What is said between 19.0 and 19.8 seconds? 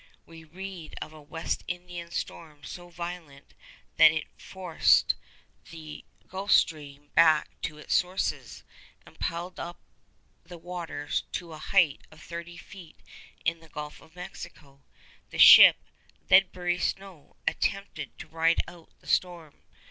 the storm.